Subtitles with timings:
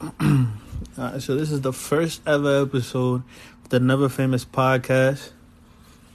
[0.00, 3.22] So this is the first ever episode
[3.62, 5.32] of the Never Famous podcast.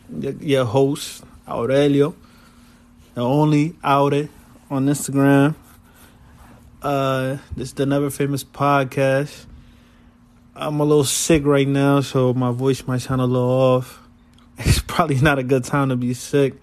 [0.10, 2.16] Your, your host, Aurelio,
[3.14, 4.30] the only Aure
[4.72, 5.54] on Instagram.
[6.82, 9.46] Uh, this is the Never Famous podcast.
[10.56, 14.00] I'm a little sick right now, so my voice might sound a little off.
[14.58, 16.56] It's probably not a good time to be sick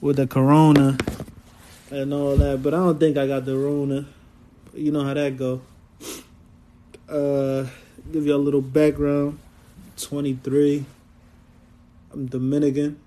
[0.00, 0.96] with the corona
[1.90, 4.06] and all that, but I don't think I got the rona.
[4.72, 5.60] You know how that go.
[7.14, 7.68] Uh,
[8.12, 9.38] give you a little background.
[9.98, 10.84] 23.
[12.12, 12.98] I'm Dominican.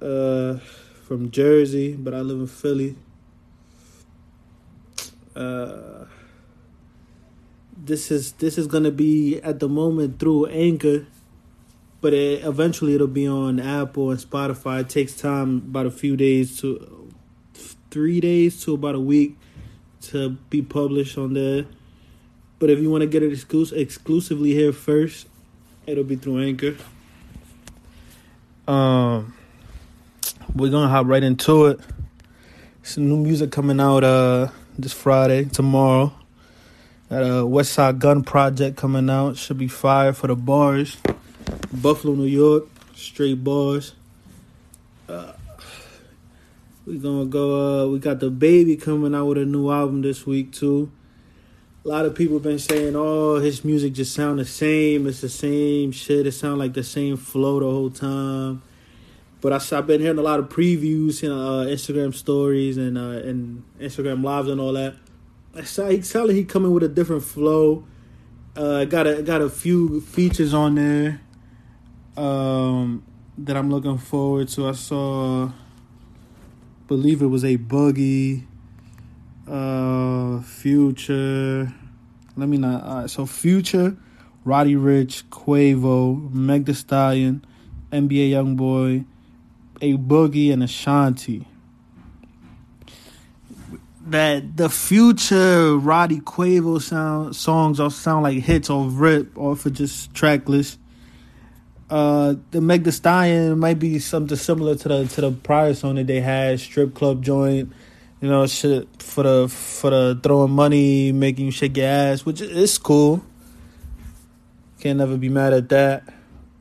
[0.00, 0.58] Uh,
[1.02, 2.94] from Jersey, but I live in Philly.
[5.34, 6.04] Uh,
[7.76, 11.06] this is this is gonna be at the moment through Anchor,
[12.00, 14.82] but it, eventually it'll be on Apple and Spotify.
[14.82, 17.12] It takes time, about a few days to
[17.90, 19.36] three days to about a week
[20.02, 21.66] to be published on there.
[22.62, 25.26] But if you want to get it exclus- exclusively here first,
[25.84, 26.76] it'll be through Anchor.
[28.68, 29.34] Um,
[30.54, 31.80] we're gonna hop right into it.
[32.84, 34.46] Some new music coming out uh
[34.78, 36.12] this Friday, tomorrow.
[37.08, 39.36] That a Westside Gunn Project coming out.
[39.36, 40.98] Should be fire for the bars.
[41.72, 43.92] Buffalo, New York, straight bars.
[45.08, 45.32] Uh,
[46.86, 47.86] we gonna go.
[47.86, 50.92] Uh, we got DaBaby coming out with a new album this week too.
[51.84, 55.06] A lot of people been saying, "Oh, his music just sound the same.
[55.06, 56.26] It's the same shit.
[56.26, 58.62] It sound like the same flow the whole time."
[59.40, 63.28] But I, I've been hearing a lot of previews, and uh, Instagram stories, and uh,
[63.28, 64.94] and Instagram lives and all that.
[65.54, 67.84] It sound like he coming with a different flow.
[68.54, 71.20] Uh, got a got a few features on there
[72.16, 73.02] um,
[73.38, 74.68] that I'm looking forward to.
[74.68, 75.50] I saw,
[76.86, 78.44] believe it was A Boogie,
[79.48, 81.72] uh, Future.
[82.36, 82.82] Let me not.
[82.84, 83.96] All right, so Future,
[84.44, 87.44] Roddy Ricch, Quavo, Meg The Stallion,
[87.92, 89.04] NBA YoungBoy,
[89.80, 91.46] a boogie, and Ashanti.
[94.06, 99.70] That the future Roddy Quavo sound songs all sound like hits off rip or for
[99.70, 100.78] just tracklist.
[101.88, 105.96] Uh, the Meg The Stallion might be something similar to the to the prior song
[105.96, 107.72] that they had, strip club joint,
[108.22, 112.40] you know, shit for the for the throwing money, making you shake your ass, which
[112.40, 113.20] is cool.
[114.78, 116.04] Can't never be mad at that.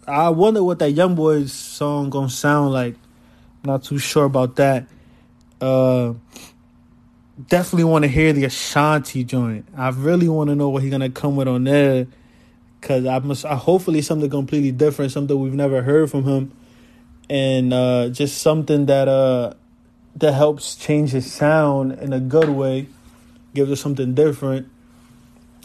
[0.07, 2.95] I wonder what that Young Boys song gonna sound like.
[3.63, 4.88] Not too sure about that.
[5.61, 6.13] Uh,
[7.47, 9.67] definitely want to hear the Ashanti joint.
[9.77, 12.07] I really want to know what he's gonna come with on there,
[12.81, 13.45] cause I must.
[13.45, 16.53] I hopefully something completely different, something we've never heard from him,
[17.29, 19.53] and uh, just something that uh
[20.16, 22.88] that helps change his sound in a good way,
[23.53, 24.69] gives us something different,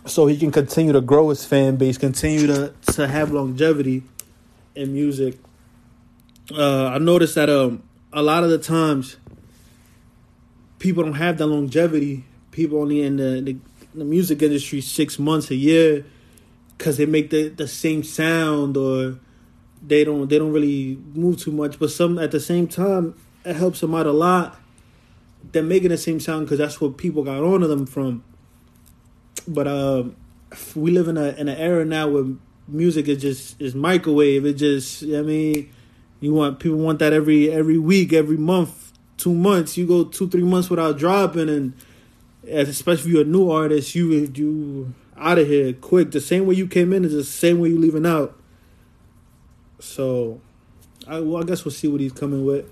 [0.04, 4.02] so he can continue to grow his fan base, continue to to have longevity
[4.74, 5.38] in music.
[6.52, 9.16] Uh, I noticed that um a lot of the times
[10.78, 12.24] people don't have that longevity.
[12.50, 13.56] People only in the, the,
[13.94, 16.06] the music industry six months a year
[16.78, 19.18] because they make the, the same sound or
[19.86, 21.78] they don't they don't really move too much.
[21.78, 23.14] But some at the same time
[23.46, 24.60] it helps them out a lot.
[25.52, 28.24] They're making the same sound because that's what people got onto them from.
[29.46, 30.04] But uh,
[30.74, 32.24] we live in a in an era now where
[32.66, 34.44] music is just is microwave.
[34.44, 35.72] It just I mean,
[36.20, 39.76] you want people want that every every week, every month, two months.
[39.76, 41.74] You go two three months without dropping, and
[42.44, 46.10] especially if you're a new artist, you you out of here quick.
[46.10, 48.36] The same way you came in is the same way you're leaving out.
[49.78, 50.40] So,
[51.06, 52.66] I well, I guess we'll see what he's coming with.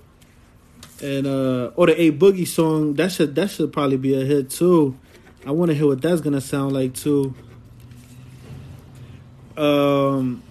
[1.03, 4.49] And uh or the A Boogie song that should that should probably be a hit
[4.49, 4.97] too.
[5.45, 7.35] I want to hear what that's gonna sound like too.
[9.57, 10.43] Um,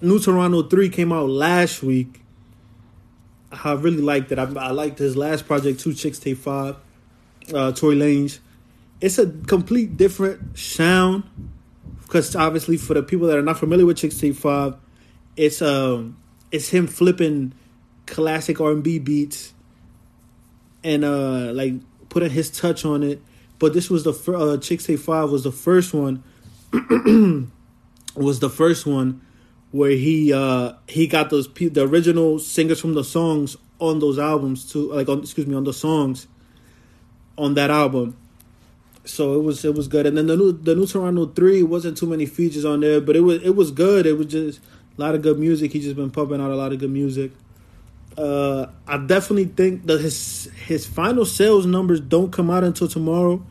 [0.00, 2.22] New Toronto Three came out last week.
[3.52, 4.38] I really liked it.
[4.38, 6.76] I, I liked his last project, Two Chixtape Five,
[7.52, 8.38] uh, Tory Lanez.
[9.00, 11.24] It's a complete different sound
[12.02, 14.76] because obviously for the people that are not familiar with Chixtape Five,
[15.36, 16.16] it's um
[16.50, 17.52] it's him flipping
[18.06, 19.52] classic R and B beats
[20.82, 21.74] and uh like
[22.08, 23.22] putting his touch on it.
[23.58, 26.22] But this was the fir- uh, Chixtape Five was the first one.
[28.16, 29.20] was the first one
[29.72, 34.18] where he uh he got those pe- the original singers from the songs on those
[34.18, 36.26] albums too like on excuse me on the songs
[37.38, 38.16] on that album
[39.04, 41.96] so it was it was good and then the new the new toronto 3 wasn't
[41.96, 44.60] too many features on there but it was it was good it was just
[44.98, 47.30] a lot of good music he just been pumping out a lot of good music
[48.18, 53.44] uh i definitely think that his his final sales numbers don't come out until tomorrow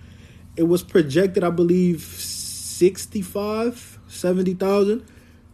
[0.58, 2.02] it was projected i believe
[2.80, 5.06] 65, 70,000.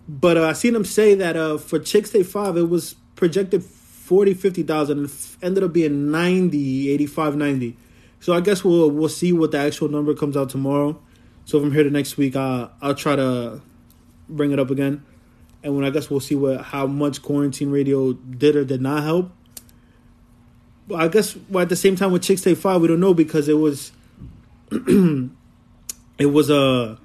[0.08, 4.36] But uh, I seen him say that uh, for Chixtape 5, it was projected 40,
[4.36, 5.12] 50,000 and
[5.42, 7.78] ended up being 90, 85, 90.
[8.20, 11.00] So I guess we'll we'll see what the actual number comes out tomorrow.
[11.46, 13.62] So from here to next week, uh, I'll try to
[14.30, 15.04] bring it up again.
[15.66, 19.02] And when I guess we'll see what how much quarantine radio did or did not
[19.02, 19.32] help.
[20.88, 23.50] But I guess well, at the same time with Chixtape 5, we don't know because
[23.50, 23.92] it was
[24.72, 25.32] it
[26.20, 26.98] was uh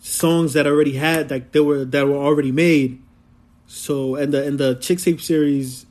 [0.00, 3.00] songs that already had like they were that were already made.
[3.68, 5.86] So and the and the Chixtape series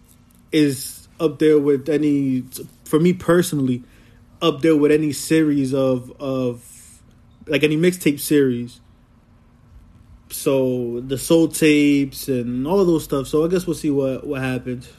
[0.52, 2.44] is up there with any
[2.84, 3.84] for me personally
[4.42, 7.02] up there with any series of of
[7.48, 8.82] like any mixtape series.
[10.34, 13.28] So the soul tapes and all those stuff.
[13.28, 14.90] So I guess we'll see what what happens.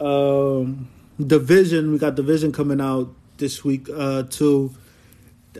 [0.00, 4.74] Um, Division, we got Division coming out this week uh, too.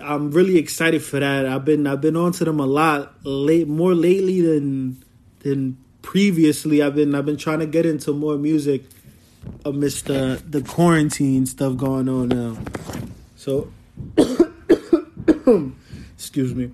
[0.03, 1.47] I'm really excited for that.
[1.47, 5.03] I've been I've been onto them a lot late more lately than
[5.41, 6.83] than previously.
[6.83, 8.83] I've been I've been trying to get into more music
[9.65, 12.59] amidst the the quarantine stuff going on now.
[13.37, 13.73] So
[16.17, 16.73] excuse me.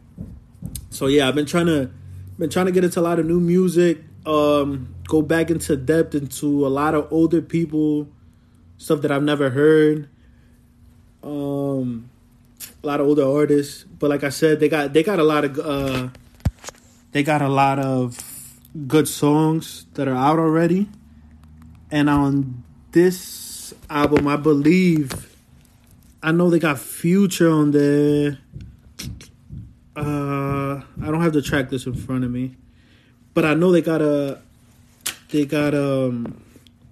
[0.99, 1.93] So yeah, I've been trying to
[2.41, 3.99] been trying to get into a lot of new music.
[4.27, 8.09] Um, go back into depth into a lot of older people,
[8.79, 10.09] stuff that I've never heard.
[11.23, 12.11] Um,
[12.83, 15.45] a lot of older artists, but like I said, they got they got a lot
[15.45, 16.09] of uh,
[17.13, 18.19] they got a lot of
[18.89, 20.89] good songs that are out already.
[21.93, 25.33] And on this album, I believe
[26.25, 28.39] I know they got Future on there.
[29.99, 32.55] Uh, I don't have the track list in front of me,
[33.35, 34.41] but I know they got a
[35.31, 36.41] they got um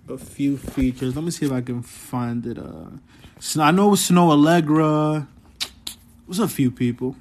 [0.09, 1.15] a few features.
[1.15, 2.59] Let me see if I can find it.
[2.59, 2.91] Uh,
[3.61, 5.29] I know Snoh Aalegra.
[6.27, 7.15] There's a few people.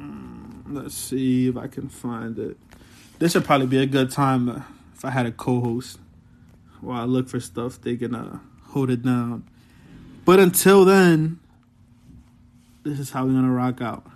[0.00, 2.56] Mm, let's see if I can find it.
[3.18, 4.62] This would probably be a good time uh,
[4.94, 5.98] if I had a co-host
[6.80, 7.80] while I look for stuff.
[7.80, 8.38] They can uh,
[8.68, 9.42] hold it down.
[10.24, 11.40] But until then,
[12.86, 14.06] this is how we're gonna rock out.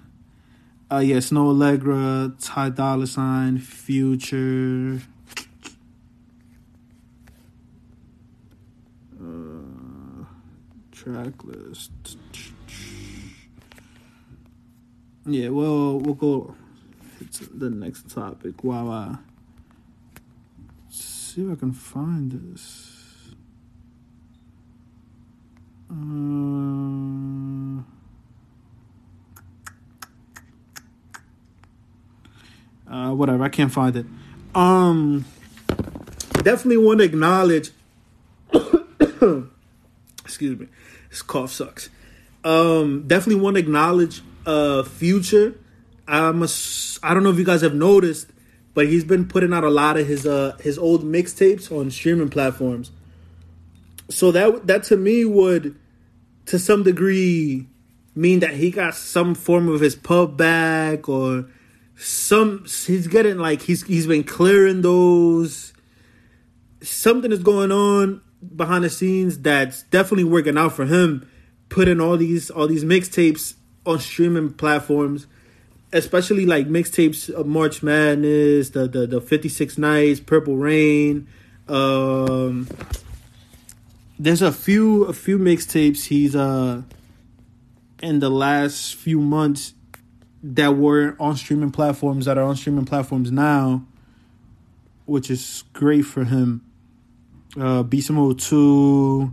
[0.93, 5.03] Uh, yeah, Snoh Aalegra, Ty Dolla Sign, Future.
[9.21, 10.25] Uh,
[10.93, 11.91] track list.
[15.27, 16.55] Yeah, well, we'll go
[17.33, 19.17] to the next topic while I
[20.89, 23.35] see if I can find this.
[25.91, 28.00] Uh,
[32.91, 34.07] uh, whatever, I can't find it.
[34.55, 35.25] Um,
[36.43, 37.71] definitely want to acknowledge.
[40.25, 40.67] excuse me,
[41.09, 41.89] this cough sucks.
[42.43, 45.55] Um, definitely want to acknowledge uh Future.
[46.09, 46.49] I'm a,
[47.03, 48.29] I don't know if you guys have noticed,
[48.75, 52.31] but he's been putting out a lot of his uh his old mixtapes on streaming
[52.31, 52.91] platforms.
[54.09, 55.79] So that that to me would,
[56.47, 57.69] to some degree,
[58.15, 61.47] mean that he got some form of his pub back or
[62.01, 65.75] some he's getting like he's he's been clearing those.
[66.83, 68.23] Something is going on
[68.57, 71.31] behind the scenes that's definitely working out for him.
[71.69, 73.55] Putting all these all these mixtapes
[73.85, 75.27] on streaming platforms,
[75.93, 81.29] especially like mixtapes of March Madness, the the the Fifty Six Nights, Purple Reign.
[81.69, 82.67] Um,
[84.19, 86.83] there's a few a few mixtapes he's uh
[88.03, 89.75] in the last few months
[90.43, 93.85] that were on streaming platforms that are on streaming platforms now,
[95.07, 96.63] which is great for him.
[97.59, 99.33] Uh, Beast Mode Two.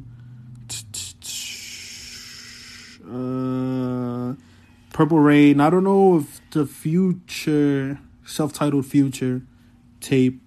[3.10, 4.34] Uh,
[4.92, 5.62] Purple Reign.
[5.62, 9.44] I don't know if the future self-titled future
[10.02, 10.42] tape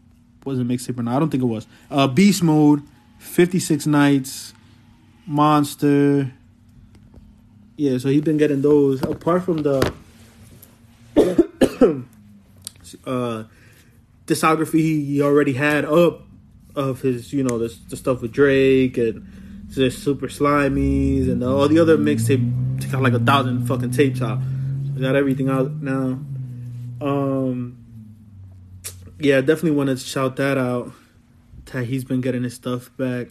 [0.45, 1.17] was a mixtape or not.
[1.17, 1.67] I don't think it was.
[1.90, 2.83] Uh, Beast Mode,
[3.19, 4.52] Fifty Six Nights,
[5.26, 6.33] Monster.
[7.76, 9.02] Yeah, so he's been getting those.
[9.02, 9.90] Apart from the
[13.07, 13.45] uh,
[14.27, 16.23] discography he already had up
[16.75, 19.27] of his, you know, the, the stuff with Drake and
[19.75, 22.91] the Super Slimies and all the other mixtape.
[22.91, 24.41] Got like a thousand fucking tapes out.
[25.01, 26.19] got everything out now.
[27.01, 27.79] Um,
[29.19, 30.93] yeah, definitely want to shout that out.
[31.67, 33.29] That he's been getting his stuff back.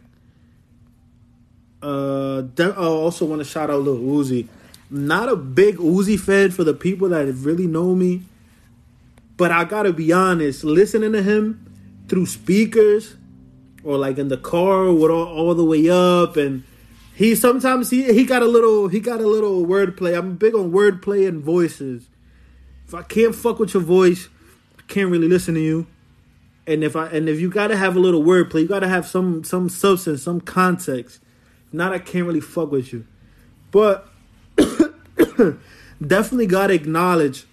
[1.81, 4.47] Uh, de- I also want to shout out Lil Uzi.
[4.89, 8.23] Not a big Uzi fan for the people that really know me,
[9.39, 10.65] but I gotta be honest.
[10.65, 11.65] Listening to him
[12.09, 13.15] through speakers
[13.85, 16.63] or like in the car with all, all the way up and
[17.15, 20.17] he sometimes he he got a little he got a little wordplay.
[20.17, 22.09] I'm big on wordplay and voices.
[22.85, 24.27] If I can't fuck with your voice,
[24.77, 25.87] I can't really listen to you.
[26.67, 29.45] And if I and if you gotta have a little wordplay, you gotta have some
[29.45, 31.21] some substance, some context.
[31.71, 33.05] Not I can't really fuck with you.
[33.71, 34.09] But
[36.05, 37.45] definitely gotta acknowledge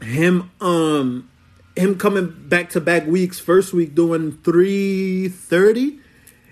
[0.00, 1.30] him um
[1.76, 3.38] him coming back to back weeks.
[3.38, 5.98] First week doing three thirty.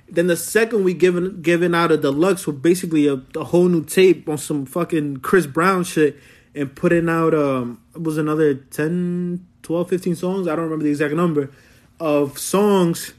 [0.09, 3.85] Then the second week giving giving out a deluxe with basically a, a whole new
[3.85, 6.17] tape on some fucking Chris Brown shit
[6.55, 10.49] and putting out um it was another 10, 12, 15 songs.
[10.49, 11.51] I don't remember the exact number
[11.99, 13.15] of songs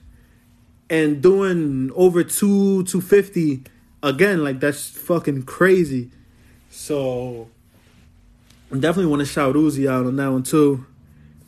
[0.90, 3.64] and doing over two two fifty
[4.02, 4.44] again.
[4.44, 6.12] Like that's fucking crazy.
[6.70, 7.50] So
[8.72, 10.86] definitely want to shout Uzi out on that one too.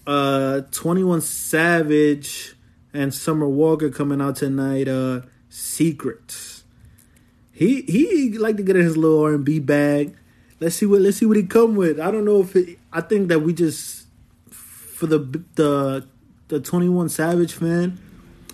[0.08, 2.56] Uh, Twenty One Savage
[2.94, 4.88] and Summer Walker coming out tonight.
[4.88, 6.64] Uh, Secrets.
[7.52, 10.16] He he like to get in his little R and B bag.
[10.60, 12.00] Let's see what let's see what he come with.
[12.00, 14.06] I don't know if it, I think that we just
[14.50, 15.20] for the
[15.56, 16.06] the
[16.48, 18.00] the Twenty One Savage fan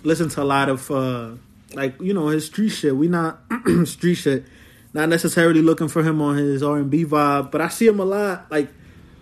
[0.06, 1.32] listen to a lot of uh
[1.74, 2.96] like you know his street shit.
[2.96, 3.40] We not
[3.84, 4.44] street shit.
[4.92, 8.00] Not necessarily looking for him on his R and B vibe, but I see him
[8.00, 8.68] a lot like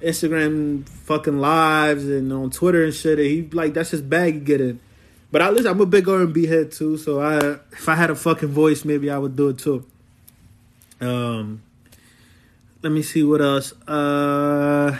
[0.01, 3.19] Instagram fucking lives and on Twitter and shit.
[3.19, 4.81] And he like that's his bag he get in.
[5.33, 5.73] But I listen.
[5.73, 8.51] I'm a big R and B head too, so I if I had a fucking
[8.51, 9.85] voice, maybe I would do it too.
[11.01, 11.63] Um,
[12.83, 13.73] let me see what else.
[13.89, 14.97] Uh,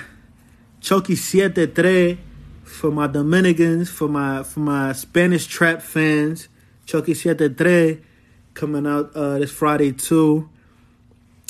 [0.81, 2.19] Chucky Siete Tres
[2.65, 6.49] for my Dominicans, for my for my Spanish trap fans.
[6.85, 7.99] Chucky Siete Tres
[8.55, 10.49] coming out uh, this Friday too.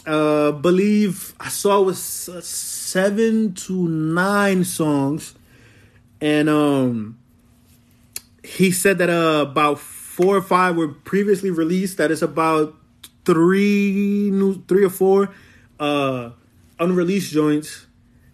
[0.06, 5.34] Uh, believe I saw it was seven to nine songs,
[6.20, 7.18] and um,
[8.42, 11.96] he said that uh, about four or five were previously released.
[11.96, 12.74] That is about
[13.24, 15.30] three new, three or four
[15.80, 16.30] uh,
[16.78, 17.86] unreleased joints.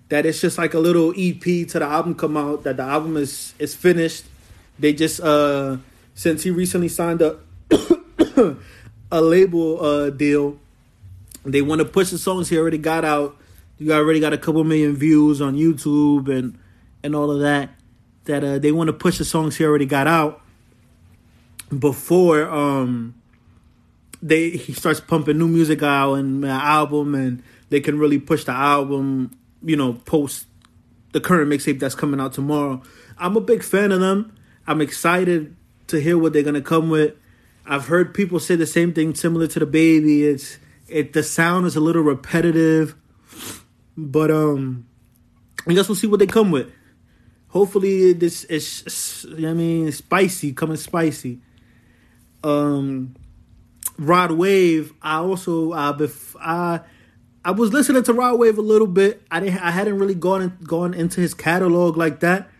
[0.08, 2.64] That it's just like a little EP to the album come out.
[2.64, 4.24] That the album is is finished.
[4.80, 5.76] They just uh,
[6.14, 7.38] since he recently signed a
[9.12, 10.58] a label uh, deal
[11.44, 13.36] they want to push the songs he already got out.
[13.78, 16.58] You already got a couple million views on YouTube and
[17.02, 17.70] and all of that.
[18.24, 20.42] That uh, they want to push the songs he already got out
[21.76, 23.14] before um
[24.22, 28.44] they he starts pumping new music out and uh, album and they can really push
[28.44, 29.30] the album
[29.62, 30.46] you know post
[31.12, 32.82] the current mixtape that's coming out tomorrow
[33.18, 35.54] i'm a big fan of them i'm excited
[35.86, 37.14] to hear what they're gonna come with
[37.66, 40.58] i've heard people say the same thing similar to DaBaby it's
[40.90, 42.94] it the sound is a little repetitive,
[43.96, 44.86] but um,
[45.66, 46.70] I guess we'll see what they come with.
[47.48, 51.40] Hopefully, this is I mean spicy, coming spicy.
[52.42, 53.14] Um,
[53.98, 54.92] Rod Wave.
[55.02, 56.80] I also uh, bef- I
[57.44, 59.22] I was listening to Rod Wave a little bit.
[59.30, 62.50] I didn't I hadn't really gone in, gone into his catalog like that.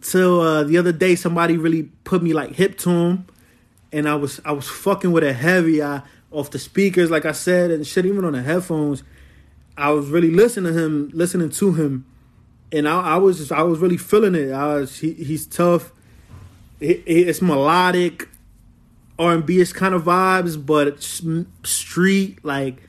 [0.00, 3.26] Till uh, the other day, somebody really put me like hip to him,
[3.92, 5.82] and I was I was fucking with it heavy.
[5.82, 9.02] I off the speakers, like I said, and shit, even on the headphones.
[9.76, 12.04] I was really listening to him, listening to him,
[12.72, 14.52] and I, I was just, I was really feeling it.
[14.52, 15.92] I was, he, he's tough.
[16.80, 18.28] It, it's melodic,
[19.18, 21.02] R and B is kind of vibes, but
[21.66, 22.82] street like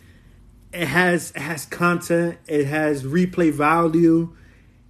[0.72, 2.38] it has it has content.
[2.48, 4.36] It has replay value.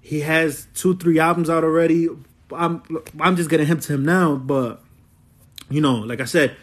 [0.02, 2.10] He has two three albums out already.
[2.52, 2.84] I'm
[3.20, 4.84] I'm just getting him to him now, but
[5.70, 6.56] you know, like I said,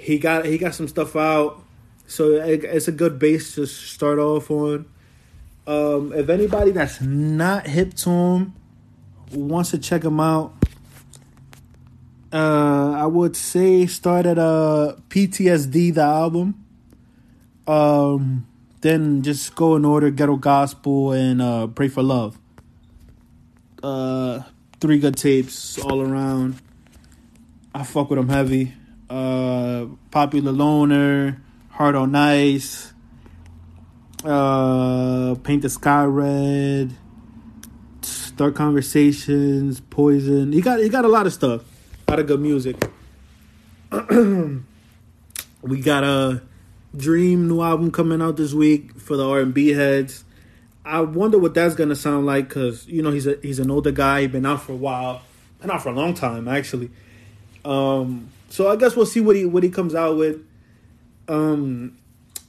[0.00, 1.62] he got he got some stuff out,
[2.06, 4.86] so it, it's a good base to start off on.
[5.66, 8.54] Um, if anybody that's not hip to him
[9.30, 10.54] wants to check him out,
[12.32, 16.64] uh, I would say start at uh PTSD the album.
[17.66, 18.46] Um,
[18.80, 22.38] then just go in order Ghetto Gospel and uh, Pray for Love.
[23.82, 24.40] Uh,
[24.80, 26.56] three good tapes all around.
[27.74, 28.72] I fuck with them heavy
[29.10, 32.92] uh, Popular Loner, Heart on Ice,
[34.24, 36.96] uh, Paint the Sky Red,
[38.02, 40.52] Start Conversations, Poison.
[40.52, 41.62] He got he got a lot of stuff,
[42.06, 42.76] a lot of good music.
[45.62, 46.42] we got a
[46.96, 50.24] Dream new album coming out this week for the R and B heads.
[50.84, 53.92] I wonder what that's gonna sound like because you know he's a he's an older
[53.92, 55.22] guy, been out for a while,
[55.60, 56.90] been out for a long time actually.
[57.64, 60.44] Um, so I guess we'll see what he what he comes out with.
[61.28, 61.96] Um,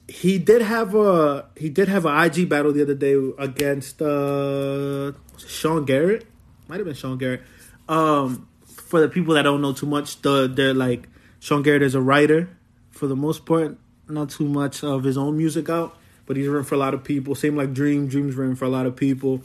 [0.07, 5.13] he did have a he did have an IG battle the other day against uh
[5.37, 6.25] Sean Garrett.
[6.67, 7.43] Might have been Sean Garrett.
[7.87, 11.07] Um, for the people that don't know too much, the they're like
[11.39, 12.49] Sean Garrett is a writer
[12.89, 13.77] for the most part.
[14.09, 17.03] Not too much of his own music out, but he's written for a lot of
[17.03, 17.35] people.
[17.35, 18.07] Same like Dream.
[18.07, 19.41] Dream's written for a lot of people.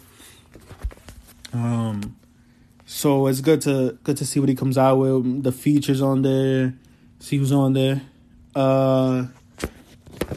[1.52, 2.16] Um,
[2.86, 5.42] so it's good to good to see what he comes out with.
[5.42, 6.74] The features on there,
[7.18, 8.00] see who's on there.
[8.54, 9.26] Uh,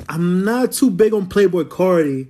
[0.09, 2.27] I'm not too big on Playboi Carti,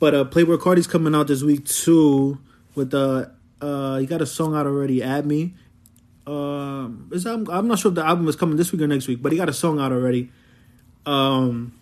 [0.00, 2.38] but uh, Playboi Carti's coming out this week too
[2.74, 3.30] with the
[3.60, 5.02] uh, he got a song out already.
[5.02, 5.54] At me,
[6.26, 9.06] um, is I'm, I'm not sure if the album is coming this week or next
[9.06, 10.30] week, but he got a song out already.
[11.06, 11.72] Um,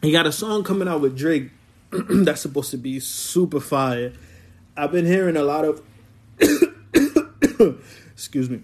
[0.00, 1.50] he got a song coming out with Drake
[1.90, 4.12] that's supposed to be super fire.
[4.76, 5.82] I've been hearing a lot of,
[8.12, 8.62] excuse me,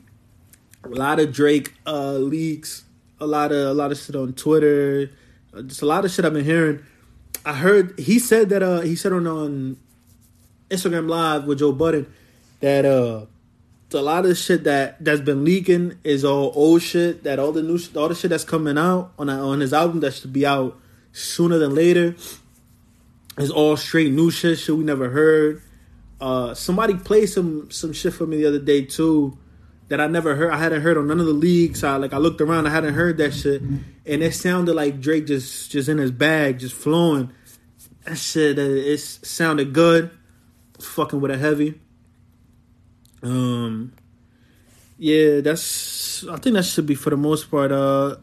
[0.85, 2.85] a lot of Drake uh, leaks,
[3.21, 5.11] a lot of a lot of shit on Twitter,
[5.55, 6.85] uh, just a lot of shit I've been hearing.
[7.45, 9.77] I heard he said that uh he said on on
[10.71, 12.13] Instagram Live with Joe Budden
[12.61, 13.27] that uh
[13.95, 17.25] a lot of shit that that's been leaking is all old shit.
[17.25, 20.15] That all the new all the shit that's coming out on on his album that
[20.15, 20.79] should be out
[21.13, 22.15] sooner than later
[23.39, 24.59] is all straight new shit.
[24.59, 25.63] Shit we never heard.
[26.21, 29.39] Uh, somebody played some some shit for me the other day too
[29.89, 30.51] that I never heard.
[30.51, 31.83] I hadn't heard on none of the leagues.
[31.83, 32.67] I like I looked around.
[32.67, 36.59] I hadn't heard that shit, and it sounded like Drake just just in his bag,
[36.59, 37.31] just flowing.
[38.05, 40.11] That shit, uh, it sounded good.
[40.81, 41.81] Fucking with a heavy.
[43.23, 43.93] Um,
[44.99, 46.27] yeah, that's.
[46.29, 47.73] I think that should be for the most part.
[47.73, 48.17] Uh,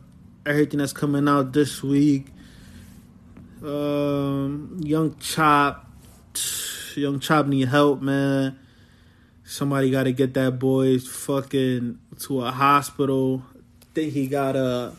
[0.45, 2.27] everything that's coming out this week.
[3.63, 5.89] Um, Young Chop,
[7.01, 8.59] Young Chop need help, man.
[9.43, 13.43] Somebody got to get that boy fucking to a hospital.
[13.55, 14.93] I think he got a.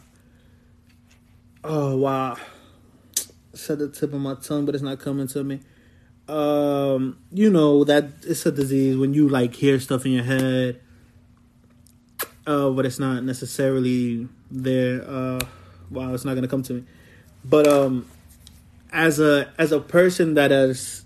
[1.65, 2.37] Oh wow,
[3.55, 5.61] said the tip of my tongue, but it's not coming to me
[6.29, 10.81] um, you know that it's a disease when you like hear stuff in your head,
[12.47, 15.03] uh, but it's not necessarily there.
[15.09, 15.41] Uh,
[15.91, 16.85] wow, it's not gonna come to me.
[17.45, 18.09] But um,
[18.93, 21.05] as a as a person that has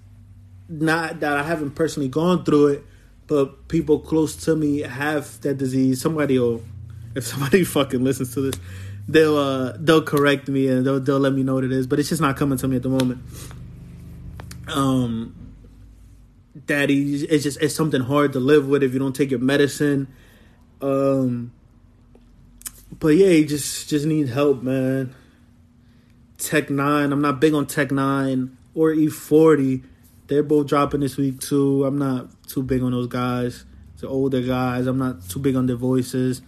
[0.70, 2.84] not that I haven't personally gone through it,
[3.26, 6.00] but people close to me have that disease.
[6.00, 6.62] Somebody will,
[7.14, 8.60] if somebody fucking listens to this,
[9.08, 11.86] they'll uh they'll correct me and they'll they'll let me know what it is.
[11.86, 13.22] But it's just not coming to me at the moment
[14.72, 15.34] um
[16.66, 20.08] that it's just it's something hard to live with if you don't take your medicine
[20.80, 21.52] um
[22.98, 25.14] but yeah just just need help man
[26.38, 29.82] tech N9ne i'm not big on tech N9ne or e40
[30.30, 31.84] they're both dropping this week too.
[31.84, 33.66] I'm not too big on those guys.
[33.98, 34.86] The older guys.
[34.86, 36.40] I'm not too big on their voices.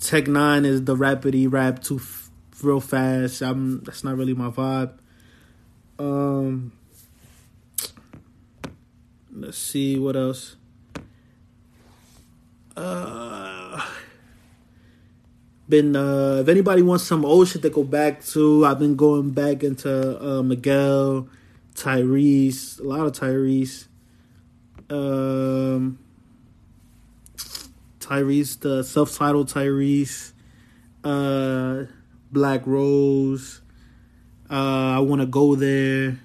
[0.00, 2.30] Tech N9ne is the rapidy rap too f-
[2.62, 3.42] real fast.
[3.42, 4.98] I'm that's not really my vibe.
[6.00, 6.72] Um
[9.32, 10.56] Let's see what else.
[12.76, 13.80] Uh,
[15.68, 19.30] been uh, if anybody wants some old shit to go back to, I've been going
[19.30, 21.28] back into uh, Miguel,
[21.74, 23.86] Tyrese, a lot of Tyrese.
[24.88, 25.98] Um,
[28.00, 30.32] Tyrese, the self-titled Tyrese,
[31.04, 31.84] uh,
[32.32, 33.60] Black Rose.
[34.50, 36.18] Uh, I want to go there.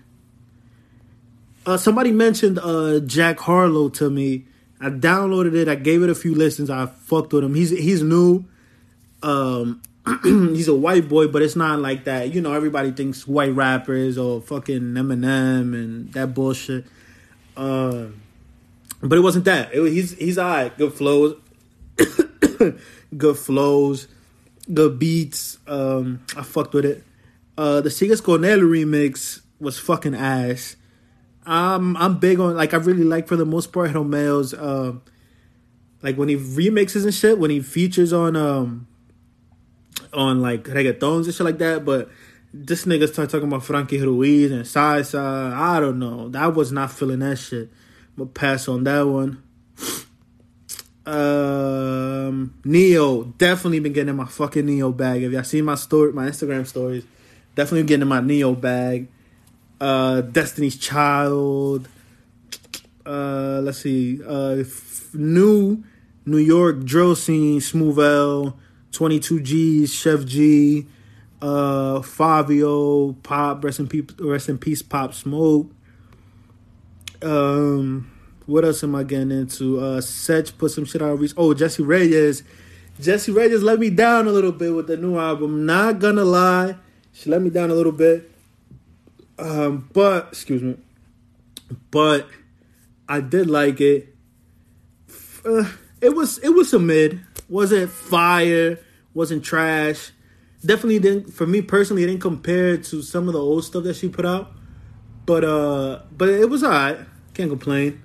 [1.65, 4.45] Uh, somebody mentioned uh, Jack Harlow to me.
[4.79, 5.67] I downloaded it.
[5.67, 6.69] I gave it a few listens.
[6.69, 7.55] I fucked with him.
[7.55, 8.45] He's he's new.
[9.23, 9.81] Um,
[10.24, 12.34] he's a white boy, but it's not like that.
[12.34, 16.86] You know, everybody thinks white rappers or fucking Eminem and that bullshit.
[17.58, 18.08] Uh,
[19.02, 19.74] but it wasn't that.
[19.74, 20.78] It, he's he's alright.
[20.78, 21.38] Good flows,
[23.18, 24.08] good flows,
[24.72, 25.58] good beats.
[25.68, 27.04] Um, I fucked with it.
[27.58, 30.76] Uh, the Sigues Con Él remix was fucking ass.
[31.46, 35.04] I'm I'm big on like I really like for the most part Romeo's um
[36.02, 38.88] like when he remixes and shit when he features on um
[40.15, 42.10] on like reggaetons and shit like that but
[42.54, 45.54] this nigga start talking about Frankie Ruiz and Salsa.
[45.54, 46.30] I don't know.
[46.30, 47.69] That was not feeling that shit.
[48.17, 49.43] But pass on that one.
[51.08, 55.21] Um Ne-Yo definitely been getting in my fucking Ne-Yo bag.
[55.21, 57.04] If y'all seen my story my Instagram stories
[57.54, 59.08] definitely getting in my Ne-Yo bag.
[59.80, 61.88] Uh, Destiny's Child.
[63.06, 64.63] Uh, let's see, uh,
[65.13, 65.84] new
[66.25, 68.58] New York drill scene, Smoove L,
[68.95, 70.88] 22 G's, Sheff G,
[71.41, 75.69] uh, Fivio, Pop, rest in peace, rest in peace, Pop Smoke.
[77.21, 78.12] Um,
[78.45, 79.79] what else am I getting into?
[79.79, 81.19] Uh, Sech put some shit out.
[81.19, 81.34] Reach.
[81.36, 82.43] Oh, Jessie Reyez.
[82.99, 85.65] Jessie Reyez let me down a little bit with the new album.
[85.65, 86.75] Not gonna lie,
[87.12, 88.31] she let me down a little bit.
[89.38, 90.77] Um, but excuse me,
[91.91, 92.27] but
[93.10, 94.15] I did like it.
[95.43, 97.19] Uh, it was it was a mid.
[97.49, 98.79] Wasn't fire.
[99.13, 100.12] Wasn't trash.
[100.65, 103.95] definitely didn't for me personally it didn't compare to some of the old stuff that
[103.95, 104.51] she put out.
[105.25, 106.99] But uh but it was alright.
[107.34, 108.01] Can't complain.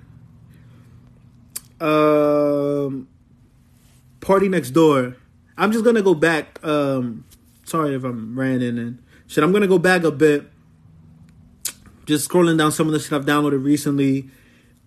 [1.79, 3.07] Um
[4.19, 5.17] Party Next Door.
[5.57, 6.63] I'm just gonna go back.
[6.63, 7.25] Um
[7.63, 9.43] sorry if I'm ranting and shit.
[9.43, 10.45] I'm gonna go back a bit.
[12.05, 14.29] Just scrolling down some of the shit I've downloaded recently.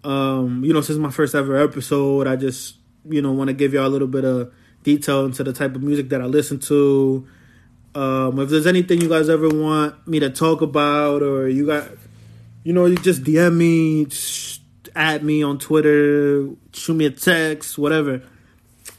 [0.02, 2.74] Um, you know, since my first ever episode, I just,
[3.08, 5.82] you know, want to give y'all a little bit of detail into the type of
[5.82, 7.26] music that I listen to.
[7.94, 11.88] Um, if there's anything you guys ever want me to talk about, or you got,
[12.64, 14.06] you know, you just DM me,
[14.96, 18.22] at me on Twitter, shoot me a text, whatever.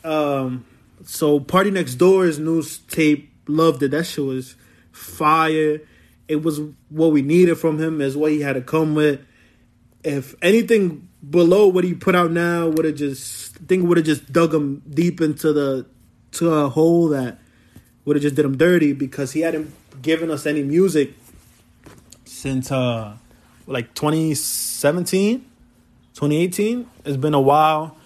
[0.04, 0.66] Um,
[1.04, 3.92] so Party Next Door's news tape, loved it.
[3.92, 4.56] That shit was
[4.92, 5.82] fire.
[6.28, 9.22] It was what we needed from him, is what he had to come with.
[10.04, 14.06] If anything below what he put out now would have just, I think would have
[14.06, 15.86] just dug him deep into the
[16.34, 17.40] to a hole that
[18.04, 21.14] would have just did him dirty because he hadn't given us any music
[22.26, 23.16] since uh
[23.66, 25.40] like 2017
[26.14, 27.98] 2018 it's been a while.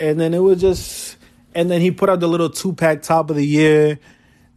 [0.00, 1.16] And then it was just
[1.54, 3.98] and then he put out the little two pack top of the year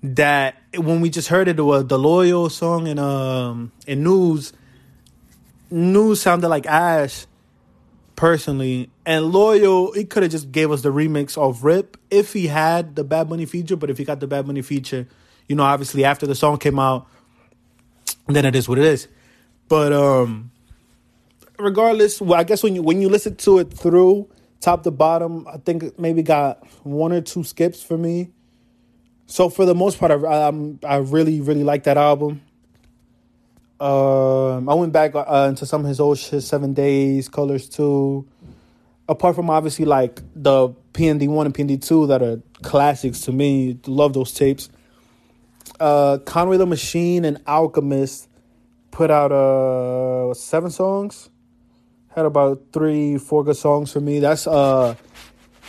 [0.04, 4.54] that when we just heard it, it was the loyal song and um in news.
[5.70, 7.26] News sounded like ash
[8.22, 12.46] personally and loyal he could have just gave us the remix of rip if he
[12.46, 15.08] had the bad bunny feature but if he got the bad bunny feature
[15.50, 17.08] you know obviously after the song came out
[18.28, 19.08] then it is what it is
[19.68, 20.52] but um
[21.58, 24.30] regardless well i guess when you when you listen to it through
[24.60, 28.30] top to bottom i think maybe got one or two skips for me
[29.32, 32.42] so for the most part, I I'm, I really really like that album.
[33.82, 38.28] Um, I went back uh, into some of his old shit, Seven Days, Colors Two.
[39.10, 43.80] Apart from obviously like the PND One and PND Two that are classics to me,
[43.88, 44.70] love those tapes.
[45.80, 48.30] Uh, Conway the Machine and Alchemist
[48.92, 51.30] put out uh seven songs.
[52.10, 54.20] Had about three, four good songs for me.
[54.20, 54.94] That's uh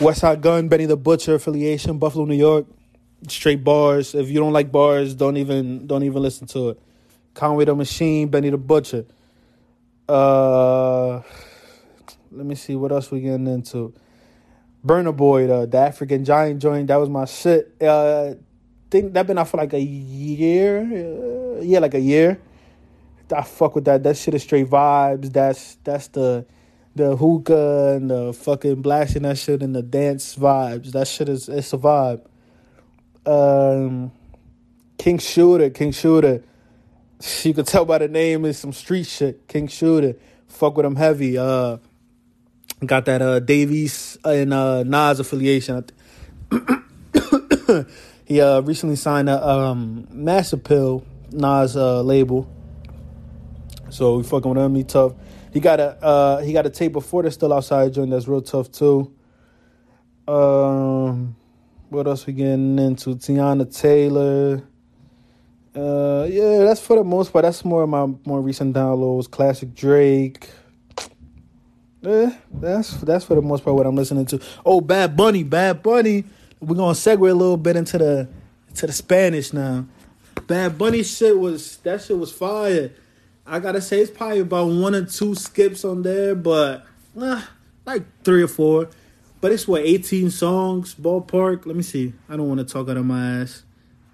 [0.01, 2.67] Westside Gunn, Benny the Butcher affiliation, Buffalo, New York
[3.29, 4.15] straight bars.
[4.15, 6.81] If you don't like bars, don't even don't even listen to it.
[7.35, 9.05] Conway the Machine, Benny the Butcher.
[10.09, 11.23] Uh,
[12.31, 13.95] let me see what else we getting into.
[14.85, 17.75] Burna Boy, the, the African Giant joint, that was my shit.
[17.81, 18.35] Uh,
[18.91, 20.81] think that been out for like a year.
[20.81, 22.41] Uh, yeah, like a year.
[23.35, 24.03] I fuck with that.
[24.03, 25.33] That shit is straight vibes.
[25.33, 26.45] That's that's the
[26.95, 30.93] the hookah and the fucking blasting that shit and the dance vibes.
[30.93, 32.27] That shit is it's a vibe
[33.27, 34.13] um,
[34.99, 36.43] King Shooter, King Shooter.
[37.45, 39.47] You could tell by the name is some street shit.
[39.49, 40.17] King Shooter,
[40.49, 41.39] fuck with him heavy.
[41.39, 41.79] Uh,
[42.85, 45.85] got that uh Davies and uh Nas affiliation.
[48.25, 52.51] he uh recently signed a um Mass Appeal Nas uh label.
[53.91, 54.75] So we fucking with him.
[54.75, 55.13] He tough.
[55.53, 58.43] He got a uh he got a tape before that's still outside joint that's real
[58.43, 59.13] tough too.
[60.27, 61.37] Um
[61.89, 63.11] what else we getting into?
[63.11, 64.63] Teyana Taylor.
[65.75, 67.45] Uh, yeah, that's for the most part.
[67.45, 69.31] That's more of my more recent downloads.
[69.31, 70.51] Classic Drake.
[72.03, 74.41] Yeah, that's that's for the most part what I'm listening to.
[74.67, 76.25] Oh, Bad Bunny, Bad Bunny.
[76.61, 78.29] We're gonna segue a little bit into the
[78.75, 79.87] to the Spanish now.
[80.47, 82.93] Bad Bunny shit was that shit was fire.
[83.47, 87.43] I gotta say it's probably about one or two skips on there, but nah,
[87.87, 88.89] like three or four.
[89.41, 91.67] But it's what, 18 songs, ballpark?
[91.67, 92.13] Let me see.
[92.29, 93.65] I don't want to talk out of my ass.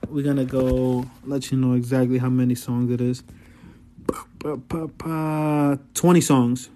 [0.07, 3.23] We're to go let you know exactly how many songs it is.
[4.41, 6.71] 20 songs.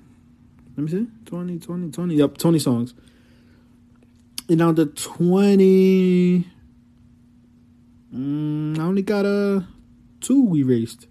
[0.77, 1.07] Let me see.
[1.27, 2.15] 20, 20, 20.
[2.15, 2.95] Yep, 20 songs.
[4.49, 6.47] And now the 20.
[8.15, 9.63] Mm, I only got a uh,
[10.21, 11.07] two erased.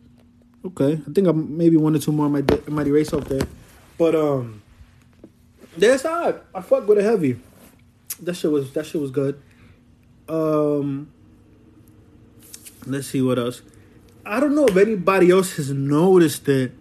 [0.64, 3.26] Okay, I think I'm maybe one or two more I might I might erase off
[3.26, 3.48] there,
[3.98, 4.62] but um,
[5.76, 6.42] that's hard.
[6.54, 7.40] I fuck with it heavy.
[8.22, 9.42] That shit was that shit was good.
[10.30, 11.12] Um,
[12.86, 13.62] let's see what else.
[14.26, 16.74] I don't know if anybody else has noticed it,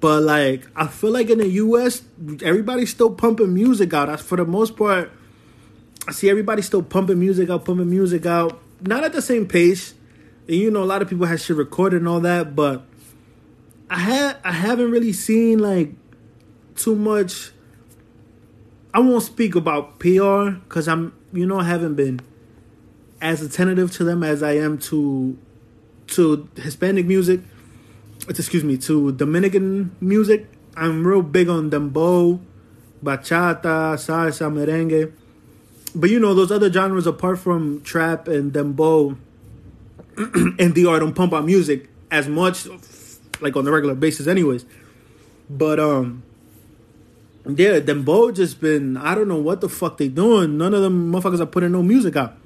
[0.00, 2.02] but like I feel like in the U.S.
[2.42, 4.20] everybody's still pumping music out.
[4.20, 5.10] For the most part,
[6.08, 8.60] I see everybody still pumping music out, pumping music out.
[8.80, 9.94] Not at the same pace.
[10.48, 12.82] And you know, a lot of people have shit recorded and all that, but
[13.88, 15.92] I had I haven't really seen like
[16.74, 17.52] too much
[18.92, 22.20] I won't speak about PR because I'm, you know, I haven't been
[23.20, 25.38] as attentive to them as I am to
[26.08, 27.40] to Hispanic music.
[28.28, 30.48] Excuse me, to Dominican music.
[30.76, 32.40] I'm real big on dembow,
[33.02, 35.12] bachata, salsa, merengue.
[35.94, 39.16] But you know those other genres apart from trap and dembow,
[40.16, 42.66] and DR don't pump out music as much,
[43.40, 44.64] like on the regular basis, anyways.
[45.48, 46.22] But um,
[47.44, 50.56] yeah, dembow just been I don't know what the fuck they doing.
[50.58, 52.36] None of them motherfuckers are putting no music out.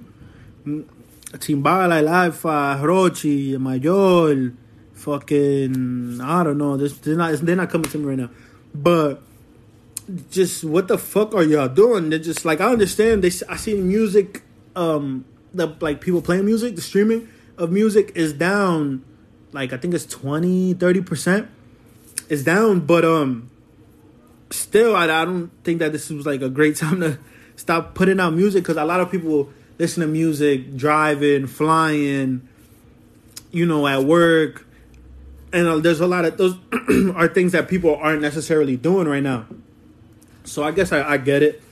[0.64, 4.52] Chimbala, El Alfa, Rochi, Mayor,
[4.94, 6.76] fucking I don't know.
[6.76, 8.30] They're not they're not coming to me right now.
[8.74, 9.22] But
[10.30, 12.10] just what the fuck are y'all doing?
[12.10, 14.42] They're just like I understand they I see music
[14.76, 19.04] um the like people playing music, the streaming of music is down
[19.52, 21.48] like I think it's 20, 30%
[22.28, 23.50] is down, but um
[24.50, 27.18] still I, I don't think that this was like a great time to
[27.56, 32.48] stop putting out music cuz a lot of people listen to music driving, flying,
[33.50, 34.66] you know, at work.
[35.52, 36.56] And uh, there's a lot of those
[37.14, 39.46] are things that people aren't necessarily doing right now.
[40.44, 41.62] So I guess I, I get it.